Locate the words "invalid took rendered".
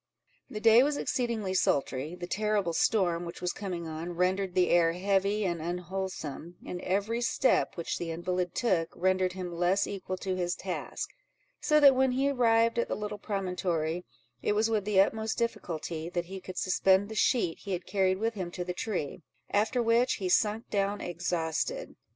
8.09-9.33